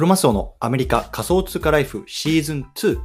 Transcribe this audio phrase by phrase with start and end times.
[0.00, 2.98] クロマスオのアメリカ仮想通貨ライフシーズン2。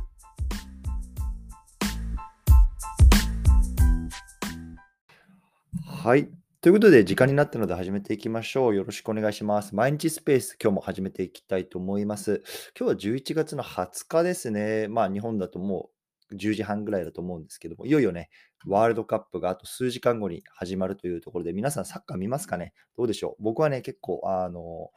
[5.86, 6.30] はい。
[6.62, 8.76] ということで、時間になったので始めていきましょう。
[8.76, 9.76] よろしくお願いします。
[9.76, 12.42] 毎日スペース、今日も始めていきたいと思います。
[12.80, 14.88] 今日は11月の20日ですね。
[14.88, 15.95] まあ、日本だともう
[16.34, 18.30] 10時半ぐらいだと思うんですけども、いよいよね、
[18.66, 22.74] ワールドカップがあと数時間後に始まるというところで、皆さんサッカー見ますかね？
[22.98, 23.44] どうでしょう？
[23.44, 24.92] 僕はね、結構、あの、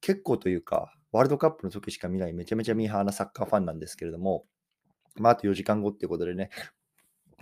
[0.00, 4.46] 結構というか、ワールドカップの時しか見ないめちゃめちゃミーハーなサッカーファンなんですけれども、
[5.16, 6.50] まあ、あと4時間後っていうことでね、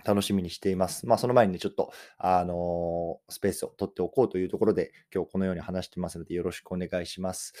[0.03, 1.07] 楽しみにしています。
[1.07, 7.53] まあ、その前にね、ちょっと、あのー、スペースを取っておこうというところで、今日このように話してますので、よろしくお願いします。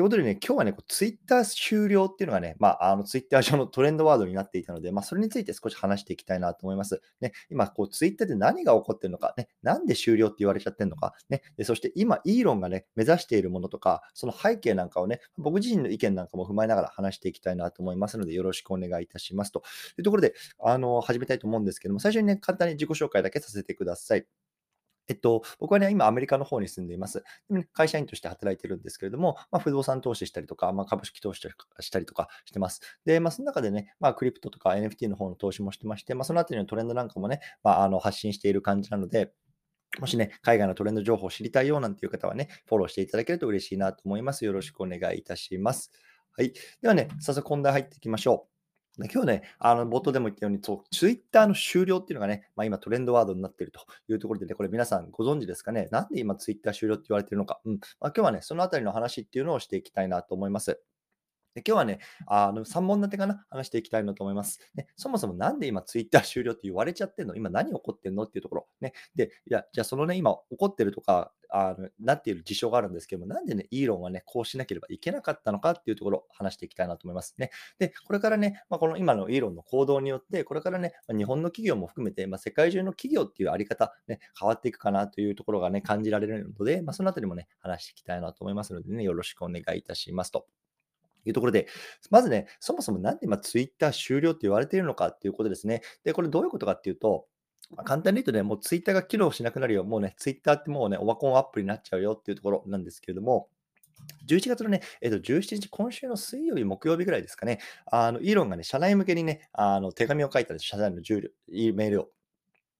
[0.00, 7.02] ということでね、今日はね、ツイッター終了っていうのがね、まあ、あのツイッター上のトレンドワードになっていたので、まあ、それについて少し話していきたいなと思います。
[7.20, 19.62] ね、今、こう、ツイッターで何が起こってるのか、ね、なんで終了って言われちゃってるのか、ね、でそして今、イーロンがね、目指しているものとか、その背景なんかをね、僕自身の意見なんかも踏まえながら話していきたいなと思いますので、よろしくお願いいたしますと
[19.98, 24.24] いうところで、あの、始めたいと思うんですけども、最初にね、簡単に自己紹介だけさせてください。
[25.10, 27.24] えっと、僕はね、今アメリカの方に住んでいます。
[27.72, 31.40] 会社員として働いてるんですけれども、まあ、不動産投資したりとか、まあ、株式投資
[31.80, 32.80] したりとかしてます。
[33.04, 39.32] で、まあ、その中でね、まあ、クリプトとか NFT の方の投資もしてまして、まあ、そのあたりのトレンドなんかもね、まあ、あの発信している感じなので、
[39.98, 44.44] もしね、海外のトレンド情報を知りたいよなんていう方はね、フォローしていただけると嬉しいなと思います。
[44.44, 45.90] よろしくお願いいたします。
[46.36, 46.52] はい。
[46.80, 48.59] ではね、早速本題入っていきましょう。
[48.98, 50.60] 今日ね、あの冒頭でも言ったように、
[50.90, 57.74] ツイッターの終了っていうのがね、まあ、今トレンドワードになっているというところでね、これ皆さんご存知ですかね、なんで今ツイッター終了って言われてるのか、うん。
[58.00, 60.80] まあ、今日はね、そのあたりの話っていうのをしていきたいなと思います。
[61.54, 64.60] で今日はね、あの3本立てかな、話していきたいなと思います。
[64.74, 67.34] ね、そもそもなんで今ツイッター 終了って言われちゃってんの？
[67.34, 68.22] 今何起こってんの？
[68.24, 68.68] っていうところ。
[68.80, 77.50] ね、で、いや、じゃあそのね、今起こってるとか、あのなっている事象があるんですけども、なんでね、イーロンはね、こうしなければいけなかったのかっていうところ話していきたいなと思いますね。
[77.78, 90.46] で、これからね、まあ、この今のイーロンの行動によって、これからね、まあ、日本の企業も含めて、まあ、世界中の企業っていうあり方、ね、変わっていくかなというところがね、感じられるので、まあ、そのあたりもね、話していきたいなと思いますのでね、よろしくお願いいたしますと。
[91.24, 91.68] いうところで、
[92.10, 95.82] まずね、そもそもなんで今ツイッター終了って言われているのかっていうことですね。
[96.04, 97.26] で、これどういうことかっていうと、
[97.76, 99.84] まあ、簡単に言うとね、もうツイッターが機能しなくなるよ。
[99.84, 103.48] もうね、ツイッターってもうね、オワコンアップになっちゃうよっていうところなんですけれども、
[104.26, 107.60] 11月のね、えっと、17日、今週の水曜日、木曜日ぐらいですかね、
[107.90, 110.66] あの、イーロンがね、社内向けにね、あの、手紙を書いたんです。
[110.66, 112.08] 社内の重メールを。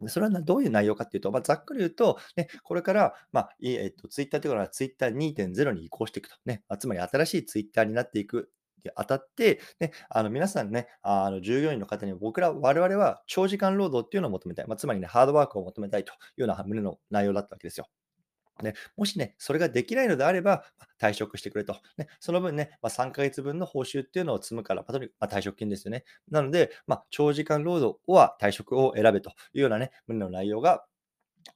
[0.08, 6.36] それはどういう内容かっていうと、まあ、ざっくり言うと、ね、これから、まあ、えっと、ツイッターというのはツイッター2.0に移行していくと。
[6.46, 8.50] ね、つまり新しいツイッターになっていく
[8.84, 14.66] にあたって、ね、あの皆さんね、あの従業員の方に僕ら、我々は長時間労働っていうのを求めたい。
[14.66, 17.86] まあ、つまりね、ハードワークを求めたいというような胸の内容だったわけですよ。
[18.62, 20.64] ね、もしね、それができないのであれば、
[21.00, 21.76] 退職してくれと。
[21.96, 26.04] ね、その分ね、まあ、3ヶ月分の報酬っていうのを積むから、まあ、退職金ですよね。
[26.30, 30.84] なので、まあ、長時間労働は退職を選べというようなね、胸の内容が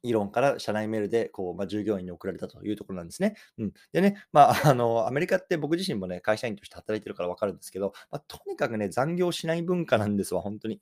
[0.03, 3.37] イーロンから社内メールでこう、まあ、従業員に送られたというところなんですね。
[3.59, 10.81] うん、でね、まあ、あの、アメリカって僕自身もね、会社員として働いてるから分かるんですけど、まあ、とにかくね、残業しない文化なんですわ、本当に。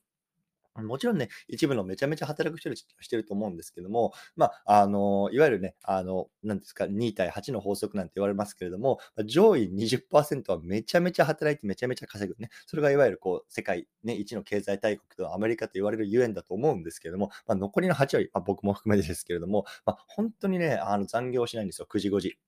[0.75, 12.49] もちろんね、一部のめちゃめちゃ働く人してると思うんですけども、まあ、あの、いわゆるね、あの、なんですか、2対8の法則なんて言われますけれども、上位20%はめちゃめちゃ働いてめちゃめちゃ稼ぐね。
[12.66, 22.39] それがいわゆるこう、世界ね、一の経済大国とアメリカと言われるゆえんだと思うんですけれども、まあ、残りの8割、まあ、僕も含めてですけれども、まあ、本当にね、あの残業しないんですよ、9時5時。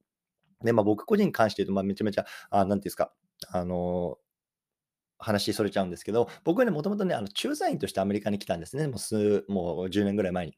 [0.62, 3.12] で、まあ、僕個人に関して言うと、まあ、めちゃめちゃ、あなんていうんですか、
[3.52, 4.18] あの
[5.24, 8.86] 話それちゃうんですけど、僕はね、もともとね、あの駐在員としてアメリカに来たんですね。
[8.86, 10.56] もう数、もう10年ぐらい前に。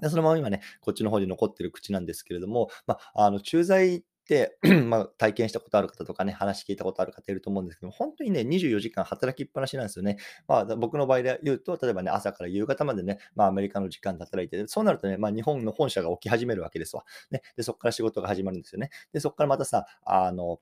[0.00, 10.16] でそのまま今ね、こっちの方に残ってる口なんですけれども、まあ、あの駐在って まあ、体験したことある方とかね、話聞いたことある方いると思うんですけど本当にね、24時間働きっぱなしなんですよね。
[10.48, 17.04] まあ、僕の場合で言うと、例えばね、朝から夕方までね、まあ、アメリカの時間で働いて、そうなるとね、まあ、日本の本社が起き始めるわけですわ。
[17.30, 18.90] ね、で、そこから仕事が始まるんですよね。
[19.12, 20.58] で、そこからまたさ、あの、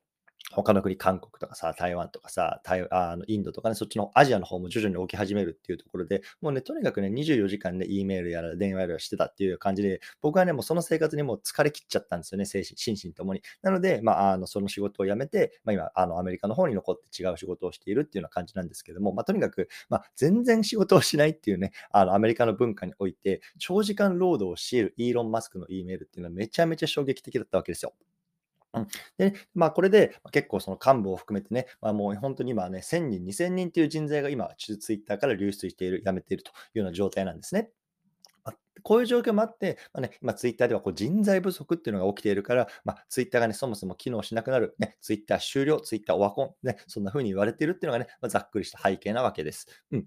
[0.51, 13.41] 他の国、韓国とかさ、台湾とかさ、台あのインドとかね、そっちのアジアの方も徐々に起き始めるっていうところで、もうね、とにかくね、24時間、ね、E メールやら電話やらしてたっていう感じで、僕はね、もうその生活にもう疲れ切っちゃったんですよね、精神、心身ともに。
[13.61, 27.93] なので、まあ、あのその仕事を辞めて、まあ、今、あのアメリカの方に残って違う仕事をしているっていうような感じなんですけども、まあ、とにかく、まあ、全然仕事をしないっていうね、あのアメリカの文化において、長時間労働を強いるイーロン・マスクの E メールっていうのはめちゃめちゃ衝撃的だったわけですよ。
[28.73, 28.87] うん、
[29.17, 37.69] で、まあ、これで結構その幹部を含めてね、まあ、もう本当に今ね、1000人、2000人という人材が今、ツイッターから流出している、辞めているというような状態なんですね。
[38.81, 49.67] こういう状況もあって、まあね、今ツイッターではこう人材不足っていうのが起きているから、まあ、ツイッターがね、そもそも機能しなくなる、ね、ツイッター終了、ツイッターオワコン、ね、そんな風に言われているっていうのがね、まあ、ざっくりした背景なわけです。
[49.91, 50.05] うん。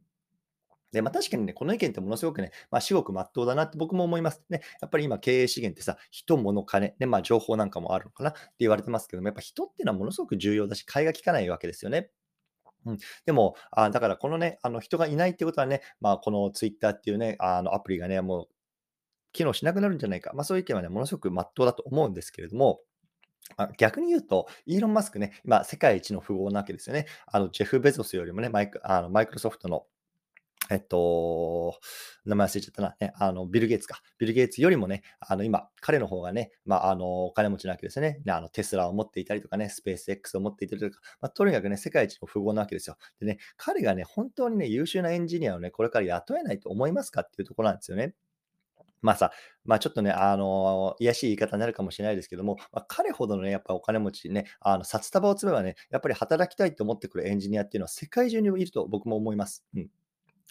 [0.96, 4.42] で、まあ、確かにね、この意見ってものすごくね、まあ、至極真っ当だなって僕も思います。
[4.48, 12.10] ね、やっぱり今経営資源ってさ、人、物、金、ね、まあ、情報なんかもあるのかなって言われてますけども、やっぱ人っていうのはものすごく重要だし、買いが利かないわけですよね。
[12.86, 18.48] うん、でも、あだからこのね、あの人がいないってことはね、まあ、このツイッターっていうね、あのアプリがね、もう
[19.32, 20.32] 機能しなくなるんじゃないか。
[20.34, 22.80] まあ、そういう意見はね、ものすごく真っ当だと思うんですけれども、
[23.56, 27.06] あ逆に言うと、イーロン・マスクね、今、世界一の富豪なわけですよね。
[27.26, 29.86] あのジェフ・ベゾスよりもね、マイクあのマイクロソフトの
[30.70, 31.78] えっと、
[32.24, 32.96] 名前忘れちゃったな。
[33.00, 34.00] ね、あの、ビル・ゲイツか。
[34.18, 38.20] ビル・ゲイツよりもね、あの、今、彼の方がね、まあ、あの、お金持ちなわけですよね。
[38.24, 42.96] ねあの、テスラを持っていたりとかね、スペース X を持っていたりとか、まあ、とにかくね、世界一の富豪なわけですよ。
[43.20, 48.14] でね、彼がね、本当にね、優秀なエンジニアをね、これから雇えないと思いますかっていうところなんですよね。
[49.02, 49.30] まあさ、
[49.64, 59.64] まあちょっとね、あの、卑しい言い方になるかもしれないですけども、まあ、彼ほどのね、やっぱお金持ちね、あの、札束を積めばね、やっぱり働きたいと思ってくるエンジニアっていうのは世界中にいると僕も思います。
[59.76, 59.90] うん。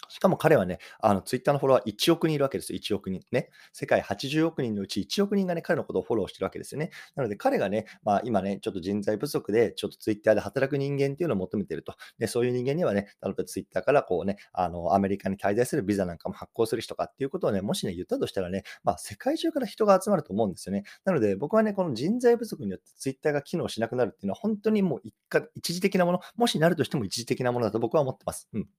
[0.09, 3.21] しかも彼はね、あの、ツイッターのフォロワー1億人いるわけですよ、1億人。
[3.31, 3.49] ね。
[3.73, 6.91] 世界80億人のうち1億人がね、彼のことをフォローしてるわけですよね。
[7.15, 11.95] なので彼がね、まあ今ね、ちょっと人材不足で、ちょっとツイッターで働く人間っていうのを求めてると。
[12.19, 20.83] で、そういう人間にはね、例えばツイッターからこうね、あの、アメリカに滞在するビザなんかも発行する人かっていうことをね、もしね、言ったとしたらね、まあ世界中から人が集まると思うんですよね。
[21.03, 25.13] なので僕はね、この人材不足によってツイッターが機能しなくなるっていうのは本当にもう一
[25.55, 28.47] 一時的なもの、もしなるとしても一時的なものだと僕は思ってます。
[28.53, 28.69] うん。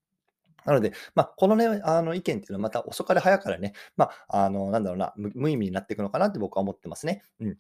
[0.67, 7.23] なので、まあ、このね、あの意見っていうのはまた遅かれ早かれね、まあ、あの、なんだろうな、無意味になっていくのかなって僕は思ってますね。
[7.41, 7.59] うん。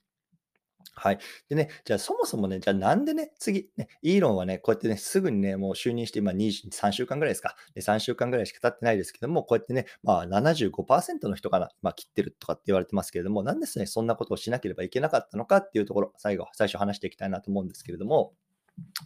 [0.94, 1.18] はい。
[1.48, 7.54] でね、じゃあそもそもね、じゃあなんでね、次、ね、イーロンはね、こうやってね、すぐにね、もう就任して今2、3週間ぐらいですか。
[7.74, 18.32] で3週間ぐらいしか経ってないですけども、こうやってね、まあ75%の人から、まあ、切ってるとかって言われてますけれども、なんですね、そんなことをしなければいけなかったのかっていうところ、最後、最初話していきたいなと思うんですけれども、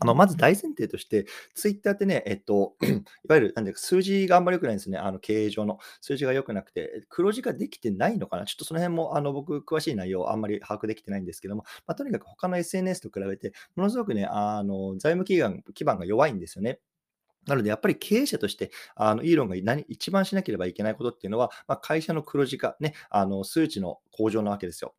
[0.00, 4.98] あの、まず大前提として、ツイッターってね、えっと、 いわゆる、なんで数字があんまり良くないんですね。
[4.98, 8.44] あの、経営上の数字が良くなくて、黒字ができてないのかな？
[8.46, 16.80] ちょっとその辺も、あの、僕、詳しい内容あんまり把握できてないんですけども、まあ、とにかく他の SNS と比べて、ものすごくね、あの、財務基盤基盤が弱いんですよね。
[17.46, 24.94] なので、やっぱり経営者として、あのイーロンが何一番しなければいけないことっていうのは、まあ、会社の黒字化、ね、あの数値の向上なわけですよ。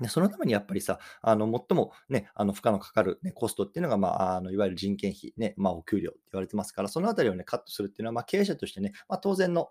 [0.00, 9.70] で、そのためにやっぱりさ、あの、最もね、あの、負荷のかかる、ね、コストっていうのが、まあ、あの、いわゆる人件費、ね、まあ、お給料って言われてますから、そのあたりをね、カットするっていうのは、まあ、経営者としてね、まあ、当然の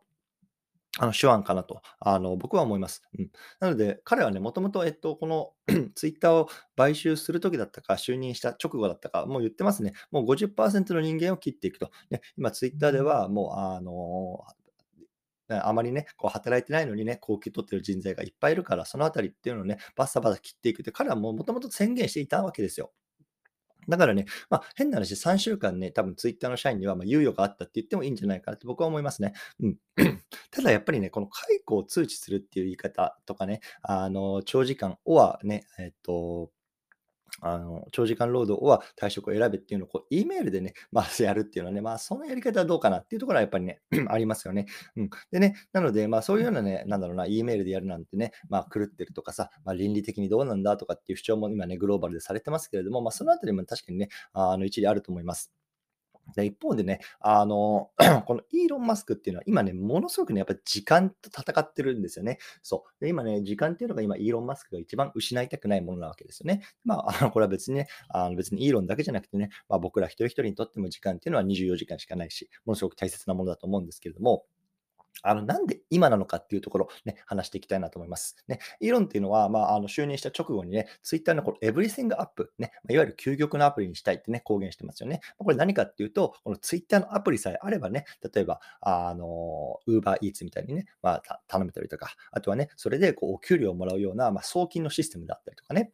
[0.99, 3.03] あの手腕かなと、あの僕は思います。
[3.17, 3.29] うん、
[3.59, 5.51] なので、彼はね、もともと、えっと、この
[5.95, 9.93] ツイッターを買収するときだったか、就任した直後だったか、もう言ってますね。
[10.11, 11.91] もう50%の人間を切っていくと。
[12.09, 14.43] ね、今、ツイッターでは、もう、あの
[15.49, 22.91] あまりね、こう働いてないのにね、こう受け取ってる人材がいっぱいいるから、そのあたりっていうのをね、バッサバサ切っていくって、彼はもともと宣言していたわけですよ。
[23.87, 29.33] だからね、まあ、変な話、3週間ね、多分ツイッターの社員にはま猶予があったって言ってもいいんじゃないかなって僕は思いますね。
[29.61, 29.77] うん。
[30.51, 36.51] ただやっぱりね、この解雇を通知するっていう言い方とかね、あの、長時間、おはね、えっと、
[37.41, 44.65] あの、長時間労働は退職を選べっていうのをこう、E メールでね、 まあ、やるっていうのはね、まあ、そのやり方はどうかなっていうところはやっぱりね、 ありますよね。
[44.95, 45.09] うん。
[45.31, 55.51] でね、なので、まあ、そういうようなね、なんだろうな、E メールでやるなんてね、まあ、狂ってるとかさ、まあ、倫理的にどうなんだとかっていう主張も今ね、グローバルでされてますけれども、まあ、そのあたりも確かにね、あの、一理あると思います。
[56.35, 57.91] で、一方でね、あの、
[58.25, 62.39] このイーロン・マスクっていうのは今ね、ものすごくね、やっぱ時間と戦ってるんですよね。
[62.61, 63.03] そう。
[63.03, 66.61] で、今ね、時間っていうのが今、イーロン・マスクが一番失いたくないものなわけですよね。
[66.83, 74.45] まあ、あのこれは別にね、あの別にイーロンだけじゃなくてね、まあ、僕ら一人一人にとっても時間っていうのは24時間しかないし、ものすごく大切なものだと思うんですけれども、
[75.23, 78.35] あの、なんで今なのかっていうところ、ね、話していきたいなと思います。
[78.47, 85.21] ね、イーロンっていうのは、まあ、あの就任した直後にね、ツイッターのこのエブリ t ングアップ、ね、いわゆる究極のアプリにしたいってね、公言してますよね。
[85.37, 95.91] これ何かっていうと、このツイッターのアプリさえあればね、例えば、あの、ウーバーイーツみたいにね、まあ、頼めたりとか、あとはね、それでこうお給料をもらうような、まあ、送金のシステムだったりとかね、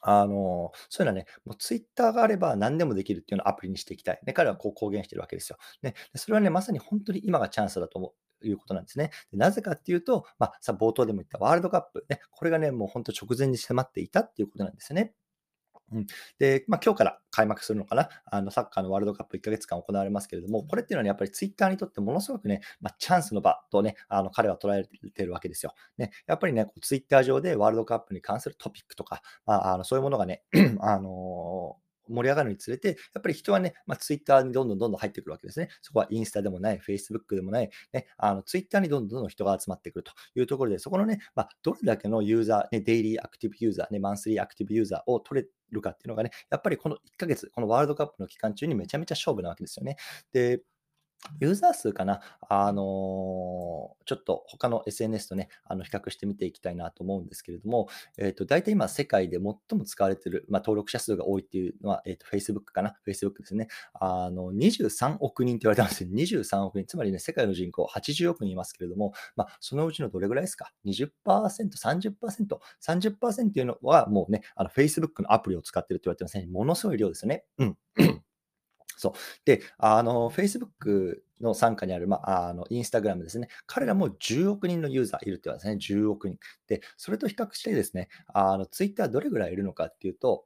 [0.00, 4.20] あの、そういうのはね、もうツイッターがあれば何でもできるっていうのをアプリにしていきたい。
[4.24, 5.58] ね、彼はこう公言してるわけですよ。
[5.82, 8.14] ね、それはね、まさに本当に今がチャンスだと思。
[8.46, 9.10] いうことなんですね。
[9.30, 15.14] でなぜかっていうと、まあ、さ冒頭でも言ったワールドカップ、ね、これがね、もう本当直前に迫っていたっていうことなんですよね。
[15.90, 16.06] うん、
[16.38, 25.74] で、まあ、今日から開幕するのかなあのサッカーのワールドカップ1ヶ月間行われますけれども、これっていうのは、ね、やっぱりツイッターにとってものすごくね、まあ、チャンスの場とね、あの彼は捉えてるわけですよ。
[25.96, 30.42] ね、やっぱりね、ツイッター上でワールドカップに関するトピックとか、まあ、あのそういうものがね、
[30.80, 35.68] あのー盛り上がるにつれて、やっぱり人はね、まあ、ツイッターにどんどんどんどん入ってくるわけですね。
[35.82, 49.96] そこはインスタでもない、フェイスブックでもない、ね、あのツイッターにどんどんどんどん人が集まってくるというところで、そこのね、まあ、どれだけのユーザー、ね、デイリーアクティブユーザー、ね、マンスリーアクティブユーザーを取れるかっていうのがね、やっぱりこの1ヶ月、このワールドカップの期間中にめちゃめちゃ勝負なわけですよね。
[50.32, 50.62] で、
[51.40, 63.68] ユーザー数かな、あのーちょっと他の SNS とね、あの比較してみていきたいなと思うんですけれども、えっ、と、大体今世界で最も使われている、まあ、登録者数が多いっていうのは、えっ、と、Facebook かな ?Facebook ですね。
[63.92, 66.10] あの、23億人って言われてますよ。
[66.10, 66.86] 23億人。
[66.86, 72.14] つまりね、世界の人口80億人いますけれども、まあ、そのうちのどれぐらいですか ?20%、30%、
[72.82, 76.46] 30%っていうのはもうね、あの、Facebook のアプリを使ってるって言われてますね。
[76.46, 77.44] ものすごい量ですよね。
[77.58, 77.76] うん。
[78.98, 79.12] そう。
[79.44, 83.48] で、あの、Facebook の傘下にある、まあ、あの、インスタグラムですね。
[83.66, 86.00] 彼らも10億人のユーザーいるって言われですね。
[86.00, 86.38] 10億人。
[86.66, 90.44] で、それと比較してですね、あの、Twitter どれぐらいいるのかっていうと、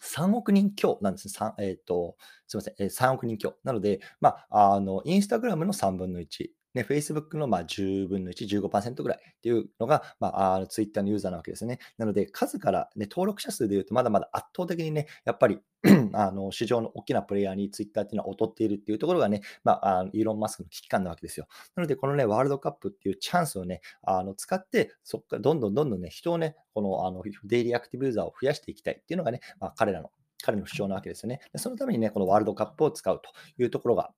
[0.00, 1.52] 3億人強なんですね。
[1.58, 3.56] えっ、と、すみません、えー3億人強。
[3.64, 11.78] なので、まあ、あの、インスタグラムの3分の1、ね、Facebook のまあ10分の1、15%ぐらいっていうのが、まあ、あの Twitter のユーザーなわけですね。
[11.96, 15.60] なので、数から、ね、登録者数でいうと、まだまだ圧倒的にね、やっぱり
[16.12, 21.46] あの市場の大きなプレイヤーに Twitter っていうのは劣っているっていうところがね、まあ、あのイーロン・マスクの危機感なわけですよ。
[21.76, 30.10] なので、このね、ワールドカップっていうチャンスをね、あの使って、そこからどんどんどんどんね、人をね、このあのデイリーアクティブユーザーを増やしていきたいっていうのがね、まあ、彼らの
[30.42, 31.40] 彼の主張なわけですよね。
[31.56, 34.12] そのためにね、このワールドカップを使うというところが、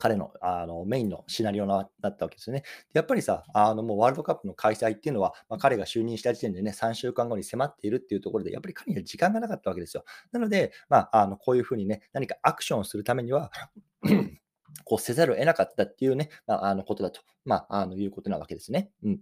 [0.00, 2.64] 彼のあのメインのシナリオだったわけですよね。
[2.94, 10.04] やっぱりさ、あのもうワールドカップの開催っていうのは、まあ、彼が就任した時点でね、3週間後に迫っているっていうところで、やっぱり彼には時間がなかったわけですよ。
[10.32, 13.50] なので、まあ、あのこういうふうにね、何かアクションをするためには
[14.84, 18.90] こうせざるを得なかったっていうね、まあ、あのことだと、まあ、あのいうことなわけですね。
[19.04, 19.20] うん。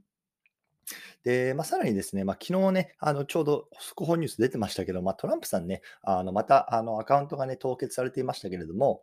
[1.25, 9.03] で、まあ、さらにですね、まあ、昨日ね、あのちょうど速報ニュース出てましたけど、まあ、トランプさんね、あのまたあのアカウントがね、凍結されていましたけれども、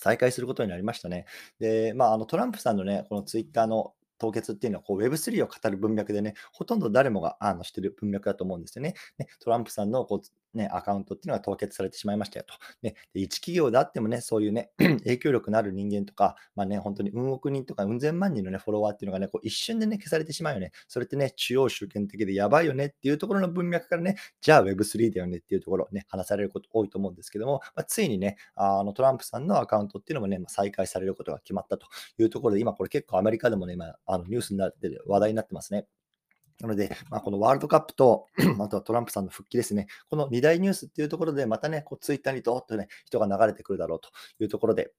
[0.00, 1.26] 再開することになりましたね。
[1.58, 8.94] で、まあ、あのトランプさんのね、このツイッターの凍結っていうのはこう Web3 を語る文脈でね、ほとんど誰もがあのしてる文脈だと思うんですよね。
[9.18, 12.54] ねトランプさんのこうね、アカウントっていうのが凍結されてしまいましたよと。
[12.82, 20.72] ね、で一企業であってもね、そういうね、 影響力のある人間とか、まあね、本当に運億人とか、うん千万人のね、フォロワーっていうのがね、こう一瞬でね、消されてしまうよね。
[20.88, 31.86] それってね、中央集権的でやばいよねっていうところの文脈からね、じゃあ Web3 だよねっていうところね、話されること多いと思うんですけども、まあ、ついにね、あのトランプさんのアカウントっていうのもね、まあ、再開されることが決まったと
[32.18, 35.86] いうところで、今これ結構アメリカでもね、今、あのニュースになって話題になってますね。
[36.60, 38.26] なので、まあ、このワールドカップと、
[38.60, 44.92] あとはトランプさんの復帰ですね、この2大ニュースっていうところで、またね、こうツイッターにどーっとね、人が流れてくるだろうというところで、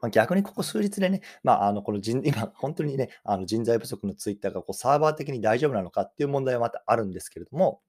[0.00, 7.80] ま、逆にここ数日でね、まあ、あのこの人 今、本当にね、あの人材不足のツイッターがこうサーバー的に大丈夫なのかっていう問題はまたあるんですけれども、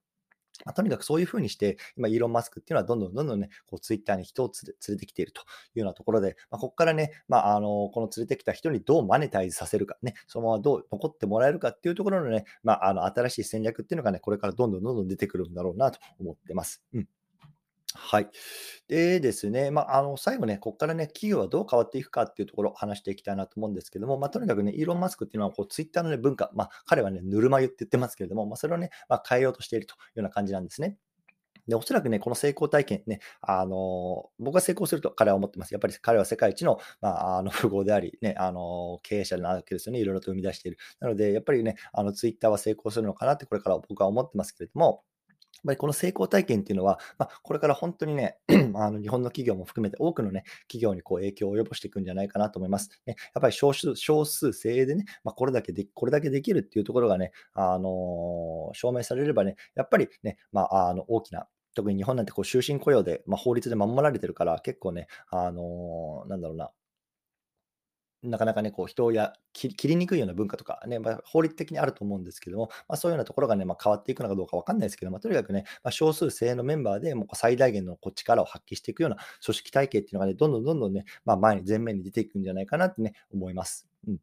[0.66, 5.44] まあ、とにかくそういうふうにして、今、イーロン・マスクっていうのはどんどんどんどんね、こうツイッターに人を連れてきているとい
[5.78, 16.84] うようなところで、まあ、ここからね、まあ、あの、この連れてきた人にどうマネタイズさせるかね、そのままどう残ってもらえるかっていうところのね、まあ、あの、新しい戦略っていうのがね、これからどんどんどんどん出てくるんだろうなと思ってます。
[16.94, 17.08] うん。
[18.00, 18.30] はい。
[18.88, 30.98] でですね、まあ、あの最後ね、ここからね、企業はどう変わっていくかっていうところを話していきたいなと思うんですけども、まあ、とにかくね、イーロン・マスクっていうのはこうツイッターの、ね、文化、まあ、彼はね、ぬるま湯って言ってますけれども、まあ、それをね、まあ、変えようとしているというような感じなんですね。
[31.68, 35.74] で、おそらくね、この成功体験ね、あの、僕が成功すると彼は思ってます。
[35.74, 40.00] やっぱり彼は世界一の、まあ、あの、富豪であり、ね、あの、経営者なわけですよね。
[40.00, 40.78] いろいろと生み出している。
[41.02, 45.04] なので、やっぱりね、あの、ツイッターは成功するのかなって、これから僕は思ってますけれども、
[45.58, 48.38] やっぱりこの成功体験っていうのは、まあ、これから本当にね、
[48.76, 52.90] あの日本の企業も含めて多くのね、企業にこう影響を及ぼしていくんじゃないかなと思います。
[53.08, 66.72] ね、やっぱり少数、少数精鋭でね、まあ、これだけで、これだけできるっていうところがね、あのー証明されればね、やっぱりね、まあ、あの大きな特に日本なんてこう終身雇用で、まあ、法律で守られてるから、結構ね、あのーなんだろうな、
[68.24, 83.88] なかなかね、こう人をや切りにくいような文化とかね、まあ、法律的にあると思うんですけども、まあ、そういうようなところがね、まあ、変わっていくのかどうかわかんないですけど、まあ、とにかくね、まあ、少数精鋭のメンバーでもう最大限のこう力を発揮していくような組織体系っていうのがね、どんどんどんどんね、まあ、前に前面に出ていくんじゃないかなってね、思います。
[84.08, 84.18] うん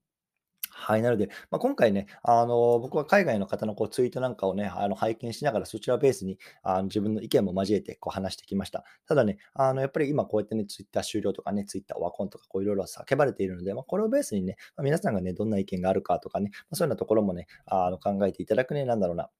[0.76, 8.84] はい、なので、まあ、今回ね、あの僕は海外の方のこうツイートなんかをね、あの拝見しながら、そちらベースにあの自分の意見も交えてこう話してきました。
[9.06, 19.30] ただね、あのやっぱり今こうやってね、ツイッター終了とかね、ツイッターオワコンとかこういろいろ叫ばれているので、まあ、これをベースにね、まあ、皆さんがね、どんな意見があるかとかね、まあ、そういうようなところもね、あの考えていただくね、なんだろうな、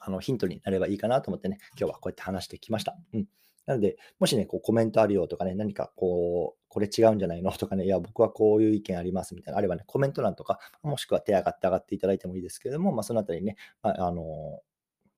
[0.00, 2.96] あのヒントになればいいかなと思ってね、今日はこうやって話してきました。
[3.12, 3.26] うん
[3.66, 7.52] なので、もしね、こうコメントあるよとかね、何かこう、これ違うんじゃないの？
[7.58, 14.62] とかね、いや、僕はこういう意見ありますみたいな、あればね、コメント欄とか、もしくは手上がって上がっていただいてもいいですけれども、まあ、そのあたりね、まあ、あの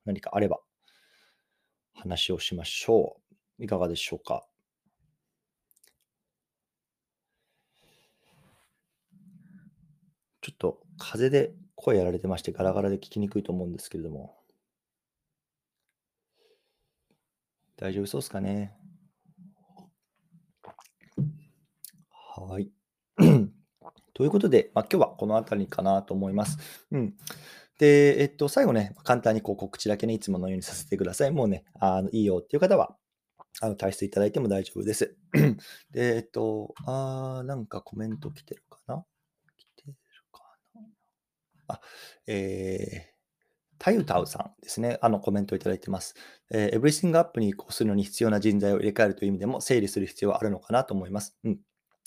[0.04, 0.60] 何かあれば
[1.94, 3.16] 話をしましょ
[3.58, 3.64] う。
[3.64, 4.46] いかがでしょうか？
[10.42, 14.36] ちょっと風で声やられてまして、ガラガラで聞きにくいと思うんですけれども。
[17.84, 18.72] 大丈夫そうですかね？
[22.34, 22.72] はい。
[24.14, 26.56] ということで、まあ、今日はこの辺りかなと思います。
[26.92, 27.14] うん。
[27.78, 31.30] で、えっと、最後ね、簡単にこう告知だけね、いつものようにさせてください。
[31.30, 32.96] もうね、あのいいよっていう方は、
[33.60, 35.14] あの退出いただいても大丈夫です。
[35.92, 39.04] で、えっと、あー、なんかコメント来てるかな？
[39.58, 39.94] 来てる
[40.32, 40.80] かな？
[41.68, 41.80] あ、
[42.26, 43.13] えー、
[43.78, 44.98] タユタウさんですね。
[45.02, 46.14] あのコメントいただいてます。
[46.50, 51.36] えー、エブリシングアップに移行するのに必要な人材を入れ替えるという意味でも整理する必要はあるのかなと思います。
[51.44, 51.58] うん。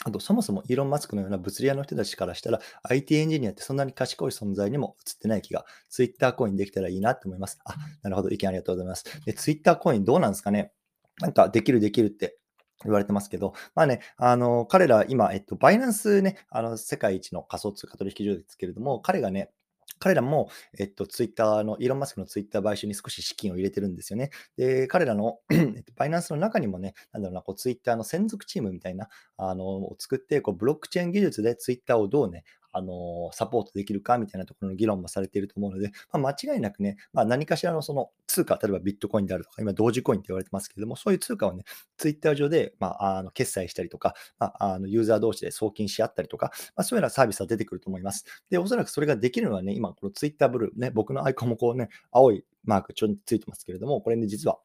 [0.05, 7.59] あと、そもそもイーロン・マスクのような物理屋の人たちからしたら、IT エンジニアってそんなに賢い存在にも映ってない気が、ツイッターコインできたらいいなと思います。
[7.65, 9.05] あ、なるほど、意見ありがとうございます。
[9.25, 10.71] で、ツイッターコインどうなんですかね？
[11.19, 12.37] なんか、できるできるって
[12.83, 19.51] 言われてますけど、まあね、あの、彼ら今、えっと、バイナンスね、あの、世界一の仮想通貨取引所ですけれども、彼がね、
[19.99, 24.29] 彼らも、えっと、ツイッターの、イーロン・マスクのツイッター買収に少し資金を入れてるんですよね。
[24.57, 32.43] で、彼らの えっとバイナンスの中にもね、なんだろうな、こうツイッターの専属チームみたいな、あの、を作って、こう、ブロックチェーン技術でツイッターをどうね、
[32.77, 41.63] あの、サポートできるかみたいなところの議論もされていると思うので、まあ、間違いなくね、まあ、何かしらのその通貨、例えばビットコインであるとか、今、同時コインって言われてますけれども、そういう通貨をね、
[41.97, 48.25] ツイッター上で、まあ、あの決済したりとか、まあ、あのユーザー同士で送金し合ったりとか、まあ、そういうようなサービスは出てくると思います。
[48.49, 54.59] で、おそらくそれができるのはね、今、このツイッターブルー、ね、僕のアイコンもこうね、青いマークちょっとついてますけれども、これね、実は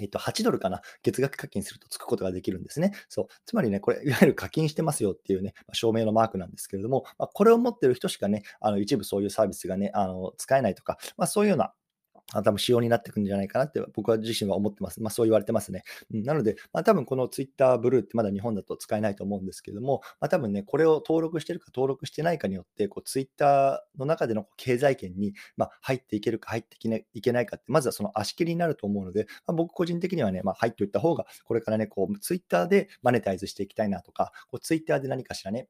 [0.00, 2.92] えっと、8ドルかな、月額課金するとつくことができるんですね。
[3.08, 3.26] そう。
[3.46, 11.72] つまりね、これ、いわゆる課金してますよっていうね、ま証明のマークなんですけれども、まあ、これを持ってる人しかね、あの一部そういうサービスがね、あの使えないとか、まあ、そういうような
[12.32, 15.02] あ多分仕様になってくるんじゃないかなって僕は自身は思ってます。
[15.02, 15.82] まあそう言われてますね。
[16.12, 26.76] うん、なので、まあ多分この Twitter ブルーってまだ日本だと使えないと思うんですけども、まあ多分ね、これを登録してるか登録してないかによって、こう Twitter の中での経済圏に、まあ、入っていけるか入って
[27.14, 35.68] いけないかって、まずはその足切りになると思うので、まあ、僕個人的にはね、まあ入っておいた方が、これからね、こう Twitter でマネタイズしていきたいなとか、こう Twitter で何かしらね、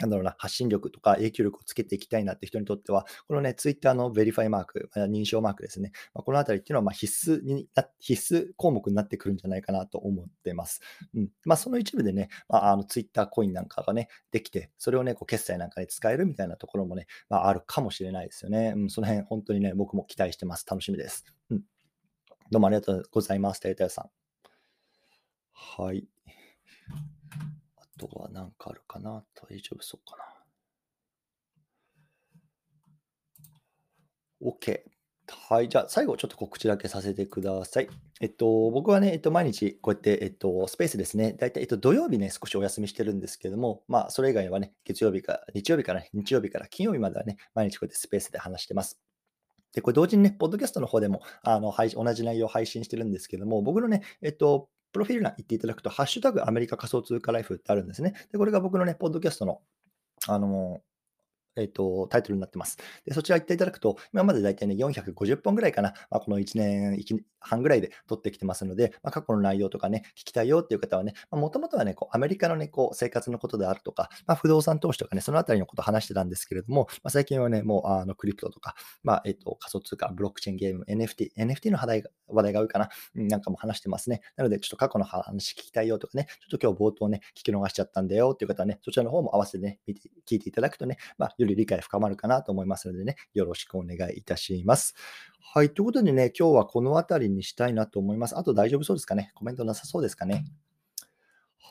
[0.00, 5.92] なんだろうな、発信力とか影響力をつけていきたいなって人にとっては、このね、ツイッターのベリファイマーク、認証マークですね。
[6.14, 10.80] まあ、このあたりっていうのはま必須に必須項目になってくるんじゃないかなと思ってます。
[11.14, 11.28] うん。
[11.44, 18.72] まあ、その一部でね、まあ、あのツイッターコインなんかがね、できて、それをね、こう決済なんかに使えるみたいなところもね、まあ、あるかもしれないですよね。
[18.76, 20.66] うん、その辺、本当にね、僕も期待してます。
[20.68, 21.24] 楽しみです。
[21.50, 21.62] うん。
[22.50, 23.60] どうもありがとうございます。
[23.60, 24.10] テイタヤさん。
[25.52, 26.08] はい。
[28.08, 30.24] とは何かあるかな大丈夫そうかな。
[34.42, 34.82] OK。
[35.48, 35.68] はい。
[35.68, 37.88] じゃあ、最後、ちょっと告知だけさせてください。
[38.20, 41.34] えっと、僕はね、えっと、毎日、こうやって、えっと、スペースですね。
[41.34, 48.98] だいたい、えっと、土曜日ね、少しお休みしてるんですけども、まあ、それ以外はね、月曜日か、日曜日から、日曜日から金曜日まではね、毎日こうやってスペースで話してます。
[49.72, 58.14] で、これ同時にね、ポッドキャストの方でも、あの、配同じ内容を配信してるんですけども、僕のね、えっと、プロフィール欄行っていただくと、ハッシュタグアメリカ仮想通貨ライフってあるんですね。
[58.32, 59.60] で、これが僕のね、ポッドキャストの、
[60.26, 60.80] あの、
[61.56, 62.78] えっ、と、タイトルになってます。
[63.04, 66.98] で、そちら行っていただくと、今までだいたいね、450本ぐらいかな、まあ、この1年
[67.40, 84.20] 半ぐらいで撮ってきてますので、まあ、過去の内容とかね、聞きたいよっていう方はね、もともとはね、こうアメリカのね、こう生活のことであるとか、まあ、不動産投資とかね、そのあたりのことを話してたんですけれども、まあ、最近はね、もうあのクリプトとか、まあ、えっ、と、仮想通貨、ブロックチェーンゲーム、NFT、NFT の話題が話題が多いかな、なんかも話してますね。
[84.36, 94.94] なので、ちょっと過去の話聞きたいよとかね、ちょっと今日冒頭ね、聞き逃しちゃったんだよっていう方はね、そちらの方も合わせてね、見て聞いていただくとね、まあ、より理解深まるかなと思いますのでね、よろしくお願いいたします。
[95.40, 95.70] はい。
[95.70, 98.38] ということでね、今日はこの辺りにしたいなと思います。
[98.38, 99.32] あと大丈夫そうですかね？
[99.34, 100.44] コメントなさそうですかね？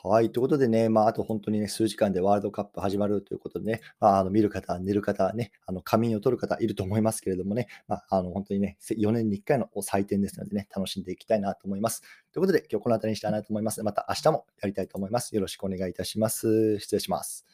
[0.02, 0.32] はい。
[0.32, 12.00] ということでね、まあ、あと本当にね、数時間でワールドカップ始まるということでね、まあ、あの見る方、寝る方、ね、あの仮眠を取る方いると思いますけれどもね、まあ、あの本当にね、4年に1回の祭典ですのでね、楽しんでいきたいなと思います。
[12.32, 13.82] ということで、今日この辺りにしたいなと思います。
[13.82, 15.34] また明日もやりたいと思います。
[15.34, 16.78] よろしくお願いいたします。
[16.78, 17.44] 失礼します。